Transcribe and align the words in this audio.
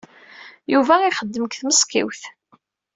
Yuba 0.73 0.93
ixeddem 1.09 1.43
deg 1.45 1.53
tmeṣkiwt. 1.55 2.21